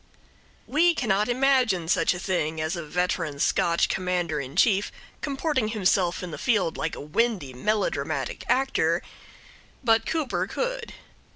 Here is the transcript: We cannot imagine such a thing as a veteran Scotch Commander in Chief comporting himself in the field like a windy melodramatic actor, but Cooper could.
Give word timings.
We 0.65 0.95
cannot 0.95 1.29
imagine 1.29 1.87
such 1.87 2.15
a 2.15 2.19
thing 2.19 2.59
as 2.59 2.75
a 2.75 2.83
veteran 2.83 3.37
Scotch 3.37 3.87
Commander 3.87 4.39
in 4.39 4.55
Chief 4.55 4.91
comporting 5.21 5.67
himself 5.67 6.23
in 6.23 6.31
the 6.31 6.39
field 6.39 6.75
like 6.75 6.95
a 6.95 6.99
windy 6.99 7.53
melodramatic 7.53 8.43
actor, 8.49 9.03
but 9.83 10.07
Cooper 10.07 10.47
could. 10.47 10.95